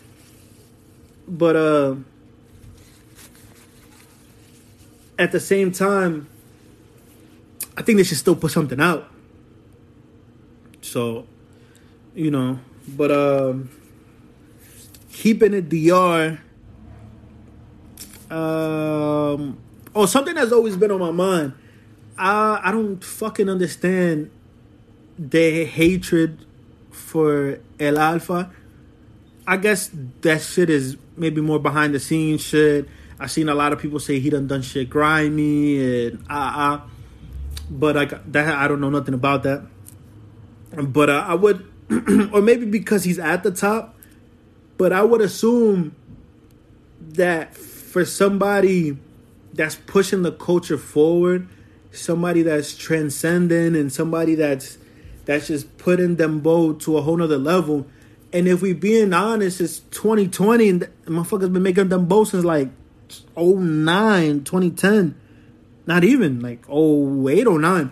[1.28, 1.96] But uh
[5.18, 6.28] at the same time,
[7.76, 9.08] I think they should still put something out.
[10.80, 11.26] So,
[12.14, 13.70] you know, but um
[15.12, 16.40] keeping it DR
[18.32, 19.58] um
[19.94, 21.52] oh something that's always been on my mind.
[22.16, 24.30] I I don't fucking understand
[25.18, 26.44] the hatred
[26.90, 28.50] for El Alfa.
[29.46, 29.90] I guess
[30.22, 32.88] that shit is maybe more behind the scenes shit.
[33.20, 36.52] I've seen a lot of people say he done done shit grimy and ah uh,
[36.56, 36.88] ah, uh,
[37.70, 39.62] but like that I don't know nothing about that.
[40.74, 41.70] But uh, I would,
[42.32, 43.94] or maybe because he's at the top,
[44.78, 45.94] but I would assume
[47.10, 47.54] that
[47.92, 48.96] for somebody
[49.52, 51.48] that's pushing the culture forward,
[51.90, 54.78] somebody that's transcending, and somebody that's
[55.24, 57.86] that's just putting dembow to a whole nother level
[58.32, 62.70] and if we being honest, it's 2020 and motherfuckers been making dembow since like
[63.36, 65.14] 09, 2010.
[65.86, 67.90] Not even like 08, 09.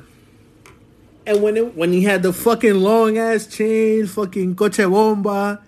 [1.27, 5.63] And when it, when he had the fucking long ass chain, fucking coche bomba,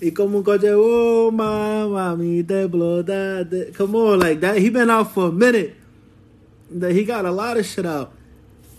[0.00, 3.74] y como coche bomba, mami te explota.
[3.74, 4.58] Come on, like that.
[4.58, 5.76] He been out for a minute.
[6.70, 8.12] That he got a lot of shit out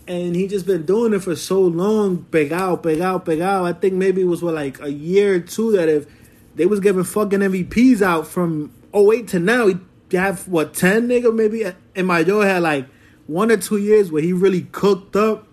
[0.08, 3.64] and he just been doing it for so long, pegao, pegao, pegao.
[3.64, 6.06] I think maybe it was what like a year or two that if
[6.54, 9.76] they was giving fucking MVPs out from 08 to now, he
[10.12, 11.64] have what ten nigga maybe.
[11.94, 12.86] And my Joe had like
[13.26, 15.48] one or two years where he really cooked up.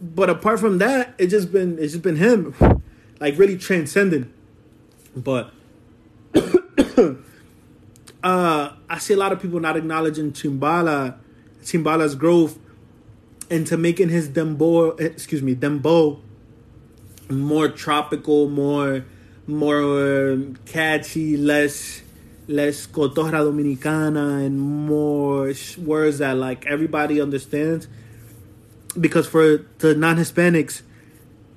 [0.00, 2.54] But apart from that, it just been it's just been him,
[3.20, 4.32] like really transcending.
[5.16, 5.52] But
[8.22, 11.16] uh I see a lot of people not acknowledging Chimbala,
[11.62, 12.58] Chimbala's growth
[13.50, 16.20] into making his dembow excuse me dembow
[17.30, 19.04] more tropical more
[19.46, 22.02] more catchy less
[22.46, 27.88] less cotorra dominicana and more words that like everybody understands
[28.98, 30.82] because for the non-hispanics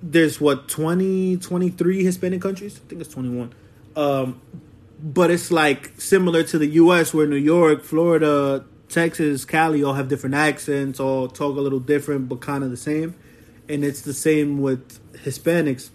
[0.02, 3.54] there's what 20 23 hispanic countries i think it's 21
[3.96, 4.42] um
[5.04, 10.10] but it's like similar to the us where new york florida Texas, Cali all have
[10.10, 13.16] different accents, all talk a little different, but kind of the same.
[13.70, 15.90] And it's the same with Hispanics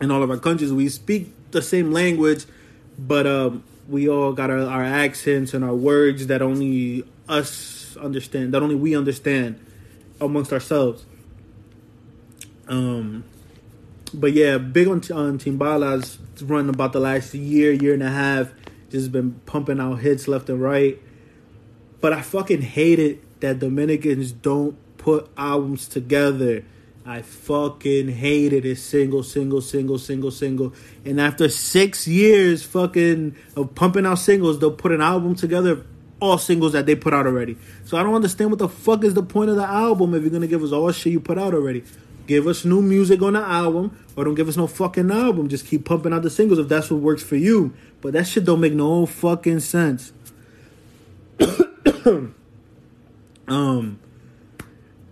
[0.00, 0.72] in all of our countries.
[0.72, 2.46] We speak the same language,
[2.96, 8.54] but um, we all got our, our accents and our words that only us understand,
[8.54, 9.58] that only we understand
[10.20, 11.04] amongst ourselves.
[12.70, 13.24] Um,
[14.14, 18.50] but yeah, big on on Chimbala's run about the last year, year and a half.
[18.90, 20.98] Just been pumping out hits left and right.
[22.00, 26.64] But I fucking hate it that Dominicans don't put albums together.
[27.04, 28.76] I fucking hate it.
[28.76, 30.72] Single, single, single, single, single.
[31.04, 35.84] And after six years fucking of pumping out singles, they'll put an album together,
[36.20, 37.56] all singles that they put out already.
[37.84, 40.30] So I don't understand what the fuck is the point of the album if you're
[40.30, 41.84] gonna give us all shit you put out already.
[42.30, 45.48] Give us new music on the album, or don't give us no fucking album.
[45.48, 47.74] Just keep pumping out the singles if that's what works for you.
[48.00, 50.12] But that shit don't make no fucking sense.
[53.48, 53.98] um,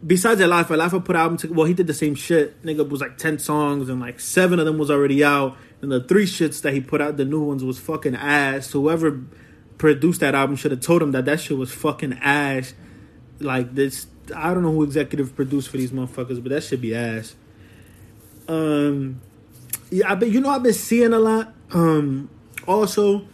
[0.07, 1.39] besides Life, Life put album.
[1.39, 2.63] To, well, he did the same shit.
[2.63, 5.57] Nigga was like ten songs, and like seven of them was already out.
[5.83, 8.71] And the three shits that he put out, the new ones, was fucking ass.
[8.71, 9.25] Whoever
[9.77, 12.75] produced that album should have told him that that shit was fucking ass.
[13.41, 16.95] Like this, I don't know who executive produced for these motherfuckers, but that should be
[16.95, 17.35] ass.
[18.49, 19.21] Um,
[19.91, 21.53] yeah, I've been you know I've been seeing a lot.
[21.73, 22.31] Um,
[22.67, 23.27] also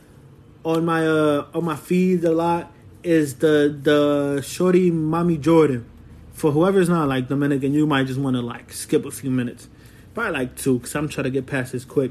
[0.65, 5.87] on my uh on my feed a lot is the the shorty mommy Jordan.
[6.33, 9.69] For whoever's not like Dominican, you might just want to like skip a few minutes,
[10.15, 12.11] probably like two, cause I'm trying to get past this quick.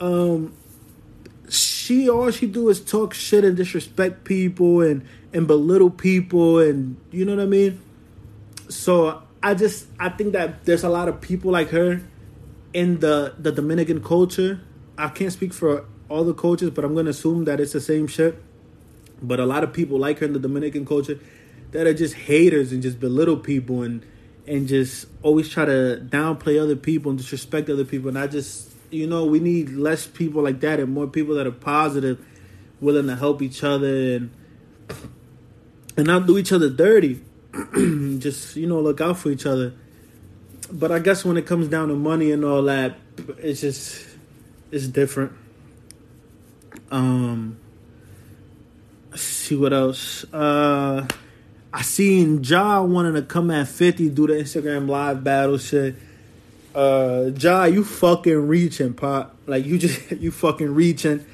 [0.00, 0.54] Um,
[1.50, 6.96] she all she do is talk shit and disrespect people and and belittle people and
[7.10, 7.80] you know what I mean.
[8.68, 12.00] So I just I think that there's a lot of people like her
[12.72, 14.60] in the the Dominican culture.
[14.96, 18.06] I can't speak for all the cultures, but I'm gonna assume that it's the same
[18.06, 18.42] shit.
[19.22, 21.18] But a lot of people like her in the Dominican culture
[21.72, 24.04] that are just haters and just belittle people and
[24.46, 28.08] and just always try to downplay other people and disrespect other people.
[28.08, 31.46] And I just you know we need less people like that and more people that
[31.46, 32.24] are positive,
[32.80, 34.30] willing to help each other and
[35.98, 37.20] and not do each other dirty.
[38.18, 39.74] just you know look out for each other.
[40.70, 42.96] But I guess when it comes down to money and all that,
[43.38, 44.06] it's just
[44.70, 45.32] it's different.
[46.90, 47.58] Um,
[49.16, 50.24] see what else.
[50.32, 51.06] Uh,
[51.72, 55.96] I seen Ja wanting to come at fifty do the Instagram live battle shit.
[56.74, 59.36] Uh, Ja, you fucking reaching, pop.
[59.46, 61.26] Like you just you fucking reaching.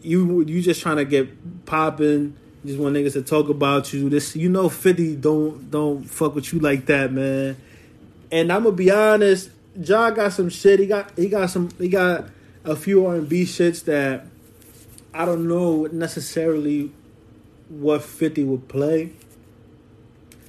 [0.00, 4.08] You you just trying to get popping just want niggas to talk about you.
[4.10, 7.56] This, you know, Fifty don't don't fuck with you like that, man.
[8.30, 9.50] And I'm gonna be honest,
[9.82, 10.80] Ja got some shit.
[10.80, 12.28] He got he got some he got
[12.64, 14.26] a few R and B shits that
[15.14, 16.92] I don't know necessarily
[17.68, 19.12] what Fifty would play,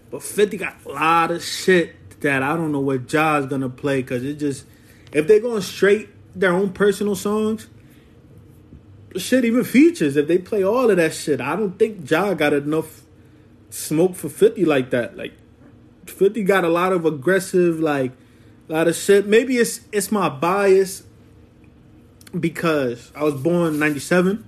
[0.09, 4.01] but Fifty got a lot of shit that I don't know what Ja's gonna play
[4.01, 4.65] because it just
[5.13, 7.67] if they're going straight their own personal songs
[9.17, 11.41] shit even features if they play all of that shit.
[11.41, 13.01] I don't think Ja got enough
[13.69, 15.17] smoke for 50 like that.
[15.17, 15.33] Like
[16.05, 18.11] 50 got a lot of aggressive like
[18.69, 19.27] a lot of shit.
[19.27, 21.03] Maybe it's it's my bias
[22.39, 24.47] because I was born 97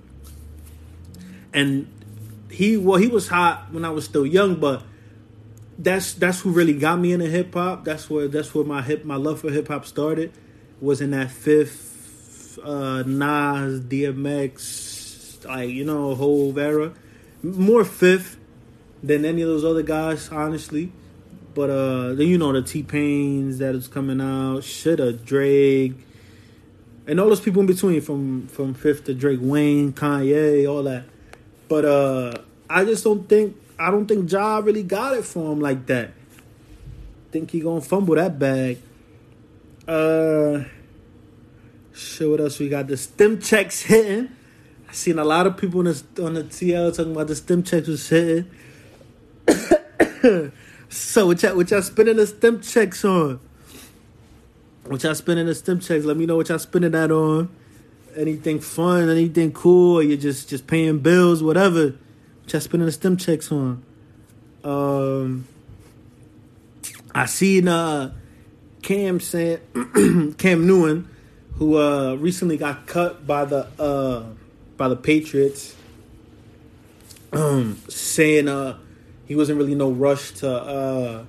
[1.52, 1.88] and
[2.50, 4.82] he well he was hot when I was still young, but
[5.78, 7.84] that's that's who really got me into hip hop.
[7.84, 10.32] That's where that's where my hip my love for hip hop started.
[10.80, 11.93] Was in that fifth
[12.58, 16.92] uh, Nas, DMX, like you know, whole era.
[17.42, 18.38] More fifth
[19.02, 20.92] than any of those other guys, honestly.
[21.54, 25.94] But uh, then you know the T Pains that is coming out, shit, a Drake,
[27.06, 31.04] and all those people in between, from from Fifth to Drake, Wayne, Kanye, all that.
[31.68, 32.34] But uh,
[32.68, 36.12] I just don't think I don't think Ja really got it for him like that.
[37.30, 38.78] Think he gonna fumble that bag.
[39.86, 40.64] Uh,
[41.94, 42.88] Shit, what else we got?
[42.88, 44.28] The stim checks hitting.
[44.88, 47.62] I seen a lot of people on the on the TL talking about the stim
[47.62, 48.50] checks was hitting.
[50.88, 53.38] so what y'all, what y'all spending the stim checks on?
[54.86, 56.04] What y'all spending the stim checks?
[56.04, 57.48] Let me know what y'all spending that on.
[58.16, 61.94] Anything fun, anything cool, or you just just paying bills, whatever.
[62.42, 63.84] What y'all spending the stim checks on?
[64.64, 65.46] Um,
[67.14, 68.12] I seen uh
[68.82, 69.60] Cam saying
[70.38, 71.13] Cam Newton
[71.56, 74.24] who uh, recently got cut by the uh,
[74.76, 75.74] by the Patriots,
[77.32, 78.78] um, saying uh,
[79.26, 81.24] he wasn't really no rush to uh,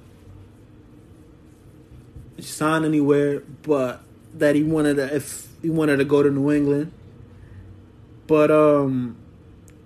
[2.40, 4.02] sign anywhere, but
[4.34, 6.92] that he wanted to if he wanted to go to New England.
[8.28, 9.18] But um,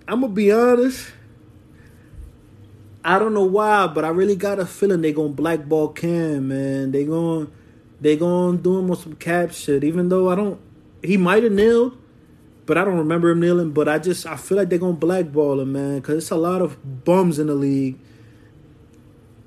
[0.08, 1.12] I'm gonna be honest.
[3.02, 6.92] I don't know why, but I really got a feeling they gonna blackball Cam, man.
[6.92, 7.48] They gonna
[8.00, 9.84] they gonna do him on some cap shit.
[9.84, 10.60] Even though I don't,
[11.02, 11.98] he might have nailed,
[12.66, 13.72] but I don't remember him kneeling.
[13.72, 16.62] But I just I feel like they're gonna blackball him, man, because it's a lot
[16.62, 17.98] of bums in the league.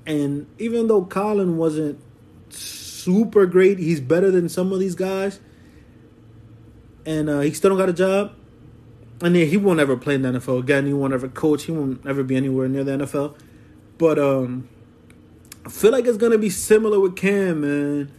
[0.06, 2.00] And even though Colin wasn't
[2.50, 5.40] super great, he's better than some of these guys.
[7.06, 8.34] And uh, he still don't got a job.
[9.20, 10.86] And he won't ever play in the NFL again.
[10.86, 11.64] He won't ever coach.
[11.64, 13.36] He won't ever be anywhere near the NFL.
[13.96, 14.68] But um,
[15.64, 18.12] I feel like it's gonna be similar with Cam, man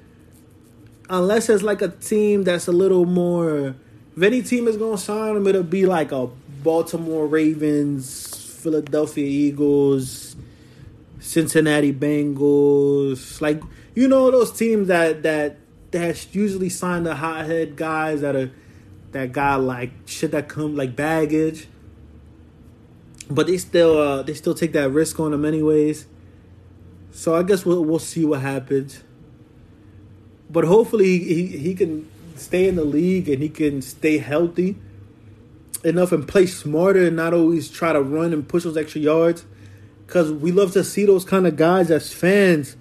[1.10, 3.76] unless it's like a team that's a little more.
[4.16, 6.28] If any team is gonna sign him, it'll be like a
[6.64, 10.36] Baltimore Ravens, Philadelphia Eagles,
[11.20, 13.62] Cincinnati Bengals, like
[13.94, 15.58] you know those teams that that
[15.92, 18.52] that usually sign the hothead guys that are
[19.12, 21.68] that got like shit that come like baggage,
[23.30, 26.08] but they still uh they still take that risk on them anyways.
[27.12, 29.04] So I guess we'll we'll see what happens
[30.50, 34.76] but hopefully he, he can stay in the league and he can stay healthy
[35.84, 39.46] enough and play smarter and not always try to run and push those extra yards.
[40.06, 42.76] Because we love to see those kind of guys as fans,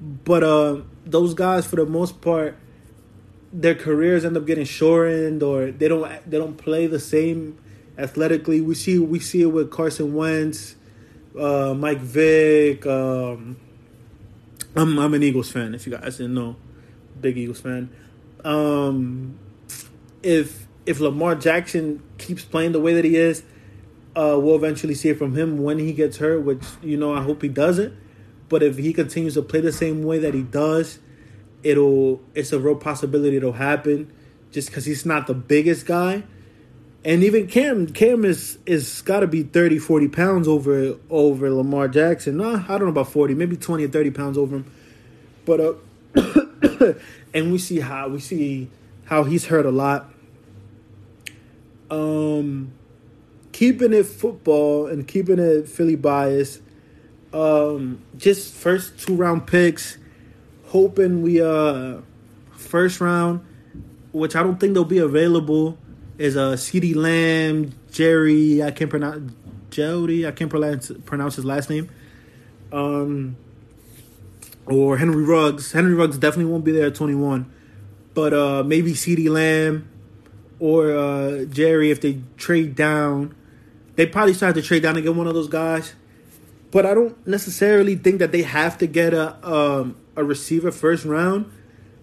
[0.00, 2.56] but uh, those guys for the most part,
[3.52, 7.58] their careers end up getting shortened or they don't they don't play the same
[7.96, 8.60] athletically.
[8.60, 10.74] We see we see it with Carson Wentz,
[11.38, 12.86] uh, Mike Vick.
[12.86, 13.56] Um,
[14.74, 15.74] I'm I'm an Eagles fan.
[15.74, 16.56] If you guys didn't know,
[17.24, 17.88] big Eagles fan.
[18.44, 19.38] Um,
[20.22, 23.42] if if Lamar Jackson keeps playing the way that he is,
[24.16, 27.22] Uh, we'll eventually see it from him when he gets hurt, which you know I
[27.22, 27.92] hope he doesn't.
[28.48, 31.00] But if he continues to play the same way that he does,
[31.64, 34.12] it'll it's a real possibility it'll happen.
[34.52, 36.22] Just because he's not the biggest guy,
[37.04, 41.88] and even Cam Cam is is got to be 30, 40 pounds over over Lamar
[41.88, 42.36] Jackson.
[42.36, 44.66] Nah, I don't know about forty, maybe twenty or thirty pounds over him.
[45.44, 45.74] But uh,
[47.34, 48.70] and we see how we see
[49.06, 50.10] how he's hurt a lot.
[51.90, 52.72] Um,
[53.52, 56.60] keeping it football and keeping it Philly bias.
[57.32, 59.98] Um, just first two round picks,
[60.66, 61.98] hoping we uh
[62.52, 63.44] first round,
[64.12, 65.78] which I don't think they'll be available,
[66.18, 68.62] is a uh, CeeDee Lamb, Jerry.
[68.62, 69.32] I can't pronounce
[69.70, 70.26] Jody.
[70.26, 71.90] I can't pronounce pronounce his last name.
[72.72, 73.36] Um,
[74.66, 75.72] or Henry Ruggs.
[75.72, 77.50] Henry Ruggs definitely won't be there at twenty one,
[78.14, 79.88] but uh maybe CeeDee Lamb
[80.58, 83.34] or uh Jerry if they trade down.
[83.96, 85.94] They probably start to trade down to get one of those guys
[86.74, 91.04] but I don't necessarily think that they have to get a um, a receiver first
[91.04, 91.48] round.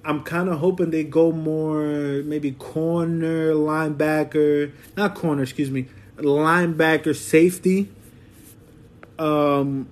[0.05, 7.13] I'm kind of hoping they go more maybe corner, linebacker, not corner, excuse me, linebacker,
[7.13, 7.91] safety.
[9.19, 9.89] Um,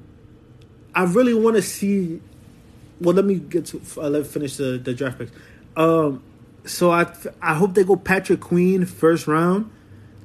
[0.96, 2.22] I really want to see.
[3.02, 5.32] Well, let me get to uh, let me finish the the draft picks.
[5.76, 6.24] Um,
[6.66, 9.72] so I I hope they go Patrick Queen first round,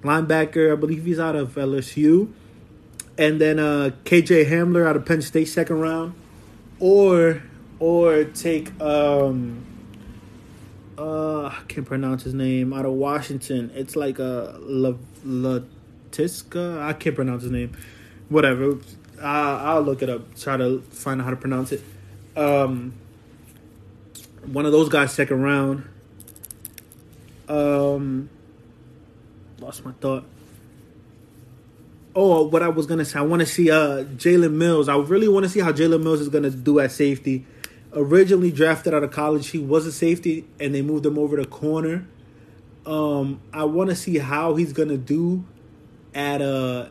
[0.03, 0.73] linebacker.
[0.73, 2.33] I believe he's out of LSU
[3.19, 6.15] and then uh, KJ Hamler out of Penn State second round,
[6.81, 7.43] or
[7.79, 9.65] or take um
[10.97, 13.71] uh I can't pronounce his name out of Washington.
[13.75, 14.95] It's like a La
[15.25, 16.81] Latiska.
[16.83, 17.77] I can't pronounce his name.
[18.29, 18.79] Whatever.
[19.21, 20.37] I, I'll look it up.
[20.37, 21.83] Try to find out how to pronounce it.
[22.37, 22.95] Um,
[24.47, 25.89] one of those guys second round.
[27.49, 28.31] Um,
[29.59, 30.25] lost my thought.
[32.17, 34.89] Oh, what I was gonna say, I want to see uh Jalen Mills.
[34.89, 37.45] I really want to see how Jalen Mills is gonna do at safety.
[37.93, 41.45] Originally drafted out of college, he was a safety, and they moved him over to
[41.45, 42.07] corner.
[42.87, 45.45] Um, I want to see how he's gonna do
[46.15, 46.89] at uh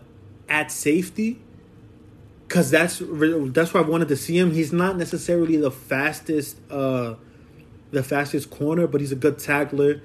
[0.49, 1.39] at safety,
[2.53, 4.51] cause that's that's why I wanted to see him.
[4.51, 7.15] He's not necessarily the fastest uh
[7.91, 10.01] the fastest corner, but he's a good tackler.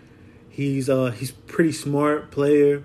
[0.49, 2.83] He's uh he's pretty smart player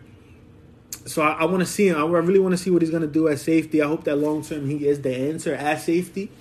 [1.05, 1.97] so I, I want to see him.
[1.97, 3.81] I really want to see what he's gonna do at safety.
[3.81, 6.31] I hope that long term he is the answer at safety.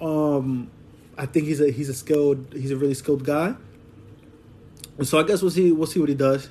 [0.00, 0.70] Um,
[1.16, 3.54] I think he's a he's a skilled he's a really skilled guy.
[5.02, 6.48] So I guess we'll see we'll see what he does.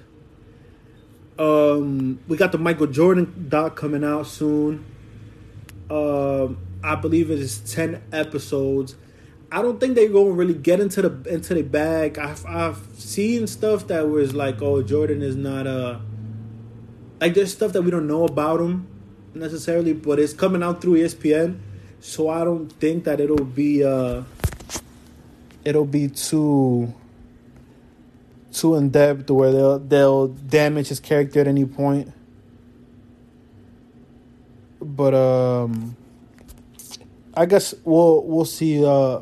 [1.38, 4.86] Um, we got the Michael Jordan doc coming out soon.
[5.90, 8.96] Um, I believe it is ten episodes.
[9.52, 12.18] I don't think they're going to really get into the into the bag.
[12.20, 16.02] I've I've seen stuff that was like, oh, Jordan is not a
[17.20, 18.88] like there's stuff that we don't know about him
[19.34, 21.60] necessarily, but it's coming out through ESPN,
[22.00, 24.24] so I don't think that it'll be uh
[25.64, 26.94] it'll be too
[28.52, 32.12] too in depth where they'll they'll damage his character at any point.
[34.82, 35.96] But um
[37.34, 39.22] I guess we'll we'll see uh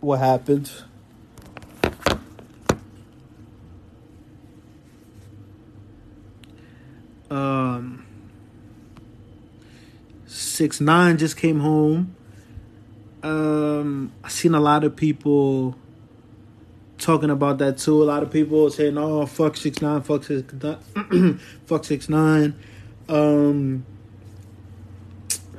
[0.00, 0.84] what happens.
[7.30, 8.06] Um,
[10.26, 12.14] six nine just came home.
[13.22, 15.76] Um, I seen a lot of people
[16.96, 18.02] talking about that too.
[18.02, 20.52] A lot of people saying, "Oh, fuck six nine, fuck six,
[21.66, 22.54] fuck six nine.
[23.08, 23.84] Um,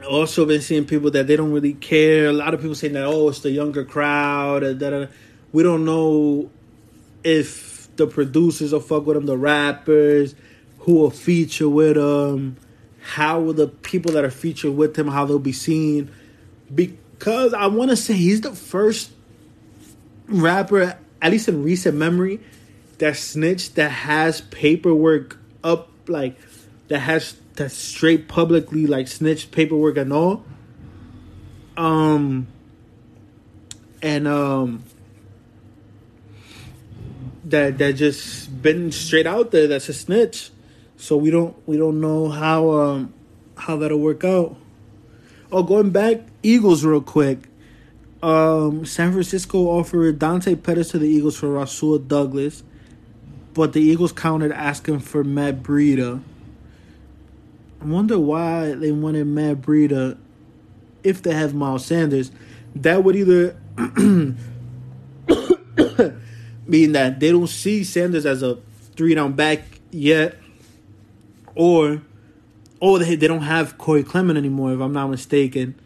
[0.10, 2.28] also been seeing people that they don't really care.
[2.28, 5.10] A lot of people saying that, "Oh, it's the younger crowd." That
[5.51, 6.49] we don't know
[7.24, 10.34] if the producers will fuck with them, the rappers
[10.80, 12.55] who will feature with them,
[13.01, 16.10] how will the people that are featured with him, how they'll be seen.
[16.74, 19.12] Because I want to say he's the first
[20.28, 22.39] rapper, at least in recent memory,
[22.99, 26.39] that snitched that has paperwork up, like
[26.90, 30.44] that has that straight publicly like snitched paperwork and all.
[31.78, 32.48] Um,
[34.02, 34.84] and um,
[37.46, 39.68] that that just been straight out there.
[39.68, 40.52] That's a snitch.
[40.98, 43.14] So we don't we don't know how um,
[43.56, 44.58] how that'll work out.
[45.52, 47.40] Oh, going back Eagles real quick.
[48.22, 52.64] Um, San Francisco offered Dante Pettis to the Eagles for Rasul Douglas,
[53.54, 56.22] but the Eagles countered asking for Matt Breida.
[57.82, 60.18] Wonder why they wanted Matt Breida
[61.04, 62.32] if they have Miles Sanders.
[62.76, 63.56] That would either
[66.68, 68.58] mean that they don't see Sanders as a
[68.96, 70.38] three down back yet,
[71.56, 72.02] or
[72.82, 75.80] oh, they they don't have Corey Clement anymore, if I'm not mistaken.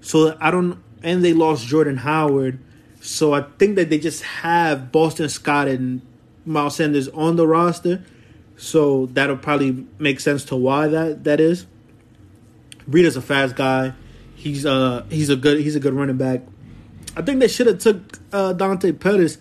[0.00, 2.58] So I don't, and they lost Jordan Howard.
[3.00, 6.02] So I think that they just have Boston Scott and
[6.44, 8.04] Miles Sanders on the roster.
[8.60, 11.64] So that'll probably make sense to why that that is.
[12.86, 13.94] Breida's a fast guy.
[14.34, 16.42] He's uh he's a good he's a good running back.
[17.16, 19.38] I think they should have took uh, Dante Pettis,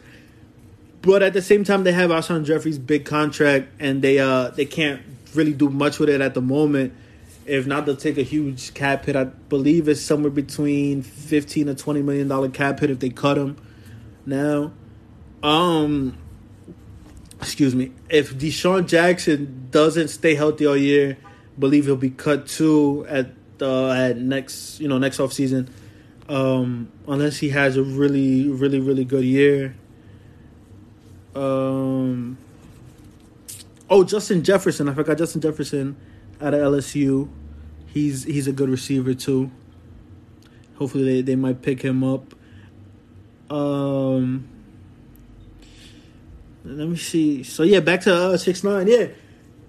[1.01, 4.63] but at the same time they have Alshon Jeffery's big contract and they uh they
[4.63, 5.01] can't
[5.35, 6.93] really do much with it at the moment.
[7.45, 9.17] If not, they'll take a huge cap hit.
[9.17, 13.37] I believe it's somewhere between fifteen to twenty million dollar cap hit if they cut
[13.37, 13.57] him
[14.25, 14.71] now.
[15.43, 16.17] Um,
[17.41, 21.17] excuse me, if DeSean Jackson doesn't stay healthy all year,
[21.57, 23.31] believe he'll be cut too at
[23.61, 25.69] uh, at next you know next off season,
[26.27, 29.75] um, unless he has a really really really good year.
[31.35, 32.37] Um.
[33.89, 34.87] Oh, Justin Jefferson!
[34.87, 35.95] I forgot Justin Jefferson
[36.39, 37.29] out of LSU.
[37.87, 39.51] He's he's a good receiver too.
[40.77, 42.33] Hopefully they, they might pick him up.
[43.49, 44.47] Um
[46.69, 47.43] let me see.
[47.43, 48.87] So yeah, back to uh, six nine.
[48.87, 49.07] Yeah,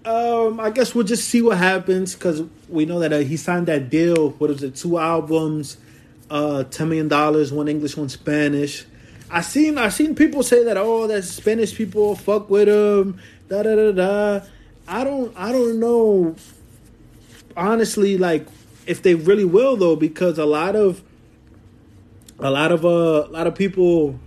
[0.05, 3.67] um, I guess we'll just see what happens because we know that uh, he signed
[3.67, 4.31] that deal.
[4.31, 4.77] What is it?
[4.77, 5.79] Two albums,
[6.31, 8.85] uh, ten million dollars, one English, one Spanish.
[9.31, 13.21] I seen I seen people say that oh, that Spanish people fuck with him.
[13.49, 14.47] Da da da da.
[14.89, 16.35] I don't I don't know.
[17.57, 18.47] Honestly, like
[18.87, 21.03] if they really will though, because a lot of
[22.39, 24.19] a lot of uh, a lot of people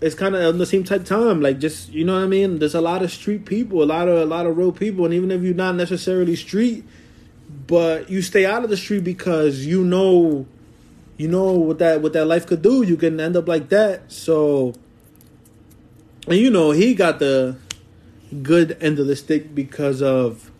[0.00, 1.40] it's kind of on the same type of time.
[1.40, 2.58] Like just you know what I mean.
[2.58, 5.14] There's a lot of street people, a lot of a lot of real people, and
[5.14, 6.84] even if you're not necessarily street,
[7.66, 10.46] but you stay out of the street because you know,
[11.16, 12.82] you know what that what that life could do.
[12.82, 14.12] You can end up like that.
[14.12, 14.74] So,
[16.26, 17.56] and you know he got the
[18.42, 20.50] good end of the stick because of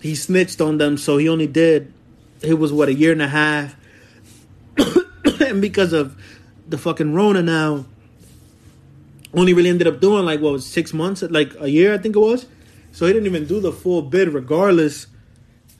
[0.00, 0.96] he snitched on them.
[0.96, 1.92] So he only did.
[2.40, 3.76] It was what a year and a half,
[5.40, 6.16] and because of
[6.68, 7.84] the fucking Rona now
[9.34, 12.16] only really ended up doing like what was six months, like a year, I think
[12.16, 12.46] it was.
[12.92, 15.06] So he didn't even do the full bid, regardless.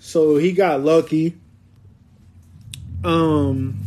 [0.01, 1.39] So he got lucky.
[3.05, 3.79] Um,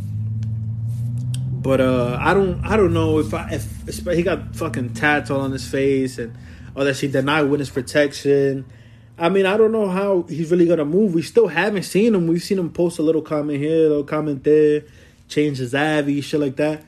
[1.62, 5.42] but uh, I don't, I don't know if I, if, he got fucking tats all
[5.42, 6.36] on his face and
[6.76, 8.66] all that shit, denied witness protection.
[9.18, 11.14] I mean, I don't know how he's really gonna move.
[11.14, 12.28] We still haven't seen him.
[12.28, 14.84] We've seen him post a little comment here, a little comment there,
[15.30, 16.84] change his Avi, shit like that.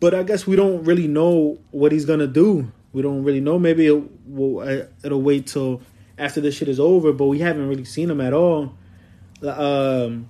[0.00, 2.72] But I guess we don't really know what he's gonna do.
[2.92, 3.58] We don't really know.
[3.58, 5.82] Maybe it will, uh, it'll wait till
[6.18, 7.12] after this shit is over.
[7.12, 8.74] But we haven't really seen him at all.
[9.42, 10.28] Um,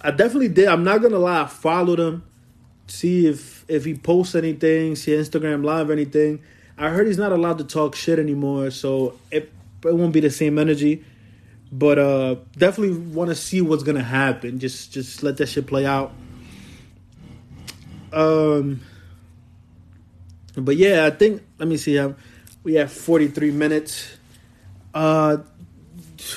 [0.00, 0.68] I definitely did.
[0.68, 1.42] I'm not gonna lie.
[1.42, 2.24] I followed him,
[2.86, 6.40] see if if he posts anything, see Instagram live anything.
[6.76, 9.52] I heard he's not allowed to talk shit anymore, so it
[9.84, 11.04] it won't be the same energy.
[11.72, 14.58] But uh, definitely want to see what's gonna happen.
[14.58, 16.12] Just just let that shit play out.
[18.12, 18.80] Um,
[20.56, 21.98] but yeah, I think let me see.
[21.98, 22.16] Um,
[22.62, 24.16] we have 43 minutes.
[24.92, 25.38] Uh,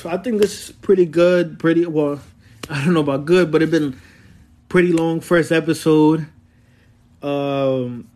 [0.05, 1.59] I think this is pretty good.
[1.59, 2.19] Pretty well.
[2.69, 3.99] I don't know about good, but it's been
[4.69, 6.27] pretty long first episode.
[7.21, 8.09] Um,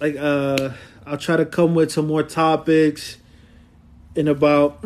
[0.00, 0.70] like uh,
[1.06, 3.18] I'll try to come with some more topics
[4.14, 4.84] in about.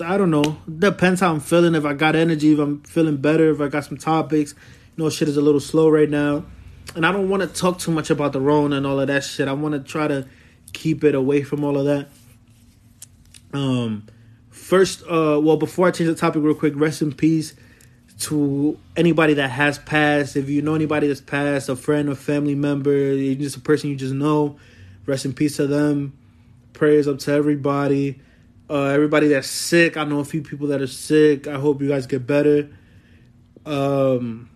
[0.00, 0.58] I don't know.
[0.78, 1.76] Depends how I'm feeling.
[1.76, 4.54] If I got energy, if I'm feeling better, if I got some topics.
[4.96, 6.44] You know, shit is a little slow right now
[6.94, 9.24] and I don't want to talk too much about the Rona and all of that
[9.24, 9.48] shit.
[9.48, 10.26] I want to try to
[10.72, 12.08] keep it away from all of that.
[13.52, 14.06] Um,
[14.50, 17.54] first, uh, well, before I change the topic real quick, rest in peace
[18.20, 20.36] to anybody that has passed.
[20.36, 23.96] If you know anybody that's passed, a friend, a family member, just a person you
[23.96, 24.58] just know,
[25.06, 26.16] rest in peace to them.
[26.72, 28.20] Prayers up to everybody.
[28.68, 29.96] Uh, everybody that's sick.
[29.96, 31.46] I know a few people that are sick.
[31.46, 32.70] I hope you guys get better.
[33.66, 34.48] Um,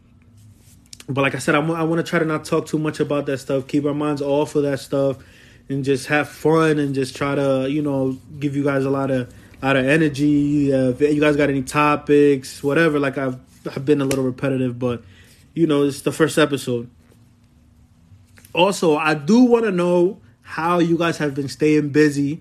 [1.09, 3.39] but like I said, I want to try to not talk too much about that
[3.39, 3.67] stuff.
[3.67, 5.17] Keep our minds off of that stuff,
[5.69, 9.11] and just have fun and just try to you know give you guys a lot
[9.11, 9.33] of
[9.63, 10.73] lot of energy.
[10.73, 12.99] Uh, if you guys got any topics, whatever.
[12.99, 15.03] Like I've I've been a little repetitive, but
[15.55, 16.91] you know it's the first episode.
[18.55, 22.41] Also, I do want to know how you guys have been staying busy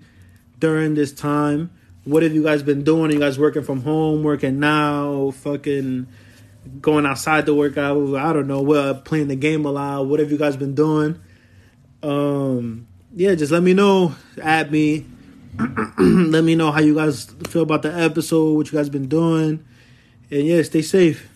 [0.58, 1.70] during this time.
[2.04, 3.10] What have you guys been doing?
[3.10, 6.06] Are you guys working from home, working now, fucking
[6.80, 7.96] going outside to work out.
[8.16, 10.06] I don't know, well, playing the game a lot.
[10.06, 11.20] What have you guys been doing?
[12.02, 14.14] Um, yeah, just let me know.
[14.42, 15.06] At me.
[15.98, 19.64] let me know how you guys feel about the episode, what you guys been doing.
[20.30, 21.27] And yeah, stay safe.